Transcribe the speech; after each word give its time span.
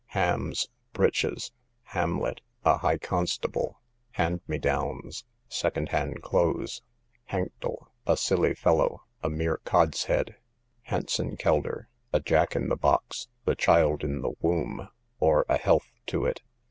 Hams, 0.17 0.67
breeches. 0.93 1.51
Hamlet, 1.93 2.41
a 2.65 2.77
high 2.77 2.97
constable. 2.97 3.79
Hand 4.13 4.41
me 4.47 4.57
downs, 4.57 5.25
second 5.47 5.89
hand 5.89 6.23
clothes. 6.23 6.81
Hanktel, 7.29 7.85
a 8.07 8.17
silly 8.17 8.55
fellow, 8.55 9.03
a 9.21 9.29
mere 9.29 9.57
cod's 9.57 10.05
head. 10.05 10.37
Hansan 10.87 11.37
kelder, 11.37 11.87
a 12.11 12.19
jack 12.19 12.55
in 12.55 12.67
the 12.69 12.75
box, 12.75 13.27
the 13.45 13.53
child 13.53 14.03
in 14.03 14.21
the 14.21 14.33
womb, 14.41 14.89
or 15.19 15.45
a 15.47 15.57
health 15.57 15.91
to 16.07 16.25
it. 16.25 16.41